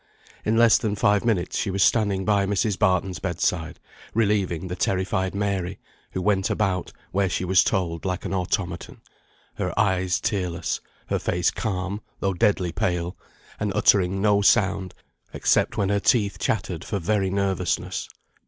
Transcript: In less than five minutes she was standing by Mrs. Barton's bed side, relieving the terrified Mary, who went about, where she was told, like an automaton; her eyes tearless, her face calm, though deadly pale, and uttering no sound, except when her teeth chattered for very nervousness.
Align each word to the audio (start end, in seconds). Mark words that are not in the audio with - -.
In 0.43 0.57
less 0.57 0.79
than 0.79 0.95
five 0.95 1.23
minutes 1.23 1.55
she 1.55 1.69
was 1.69 1.83
standing 1.83 2.25
by 2.25 2.47
Mrs. 2.47 2.79
Barton's 2.79 3.19
bed 3.19 3.39
side, 3.39 3.79
relieving 4.15 4.65
the 4.67 4.75
terrified 4.75 5.35
Mary, 5.35 5.77
who 6.13 6.23
went 6.23 6.49
about, 6.49 6.91
where 7.11 7.29
she 7.29 7.45
was 7.45 7.63
told, 7.63 8.03
like 8.03 8.25
an 8.25 8.33
automaton; 8.33 9.01
her 9.57 9.79
eyes 9.79 10.19
tearless, 10.19 10.81
her 11.09 11.19
face 11.19 11.51
calm, 11.51 12.01
though 12.19 12.33
deadly 12.33 12.71
pale, 12.71 13.15
and 13.59 13.71
uttering 13.75 14.23
no 14.23 14.41
sound, 14.41 14.95
except 15.35 15.77
when 15.77 15.89
her 15.89 15.99
teeth 15.99 16.39
chattered 16.39 16.83
for 16.83 16.97
very 16.97 17.29
nervousness. 17.29 18.09